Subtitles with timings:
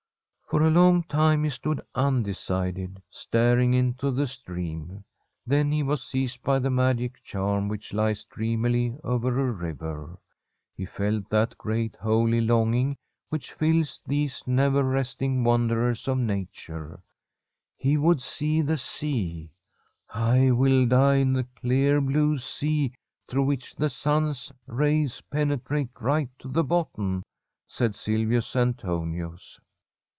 [0.53, 5.01] |'\)r a l«>nf; time he stood undecided, staring into the stream.
[5.47, 10.17] Then he was seized by the magic vliaiin which lies dreamily over a river.
[10.75, 12.97] He felt thai Kreat, holy longing
[13.29, 17.01] which fills these never iTHtliiK wanderers of nature;
[17.77, 19.53] he would see the sea.'
[20.13, 22.91] I will «lie in the clear blue sea,
[23.25, 27.23] through which llir MUn'N rays jtenetrate right to the bottom/
[27.67, 29.57] said Silviuii Anlonins.